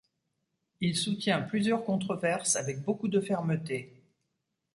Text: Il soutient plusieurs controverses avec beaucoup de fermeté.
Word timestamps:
Il 0.79 0.97
soutient 0.97 1.43
plusieurs 1.43 1.85
controverses 1.85 2.55
avec 2.55 2.81
beaucoup 2.81 3.07
de 3.07 3.21
fermeté. 3.21 4.01